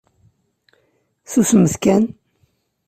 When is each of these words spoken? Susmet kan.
Susmet 1.31 1.73
kan. 1.83 2.03